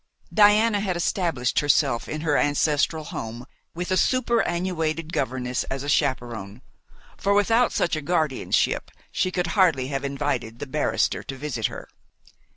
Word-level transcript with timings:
Diana 0.33 0.79
had 0.79 0.97
established 0.97 1.59
herself 1.59 2.09
in 2.09 2.21
her 2.21 2.35
ancestral 2.35 3.03
home 3.03 3.45
with 3.75 3.91
a 3.91 3.97
superannuated 3.97 5.13
governess 5.13 5.63
as 5.65 5.83
a 5.83 5.89
chaperon, 5.89 6.63
for 7.17 7.35
without 7.35 7.71
such 7.71 7.95
a 7.95 8.01
guardianship 8.01 8.89
she 9.11 9.29
could 9.29 9.45
hardly 9.53 9.89
have 9.89 10.03
invited 10.03 10.57
the 10.57 10.65
barrister 10.65 11.21
to 11.21 11.37
visit 11.37 11.67
her. 11.67 11.87